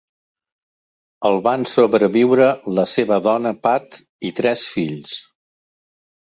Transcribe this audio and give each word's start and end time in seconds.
El 1.29 1.37
van 1.47 1.65
sobreviure 1.73 2.49
la 2.79 2.87
seva 2.95 3.21
dona, 3.29 3.55
Pat, 3.69 4.03
i 4.31 4.35
tres 4.43 4.67
fills. 4.75 5.23